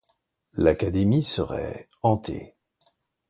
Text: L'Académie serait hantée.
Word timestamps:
L'Académie 0.53 1.21
serait 1.21 1.87
hantée. 2.01 2.55